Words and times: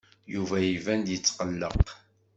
Yuba 0.33 0.55
iban-d 0.73 1.07
yetqelleq. 1.13 1.85